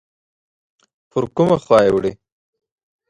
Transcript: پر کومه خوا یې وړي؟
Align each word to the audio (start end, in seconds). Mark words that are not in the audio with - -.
پر 1.09 1.23
کومه 1.35 1.57
خوا 1.63 1.79
یې 1.85 1.91
وړي؟ 1.93 2.11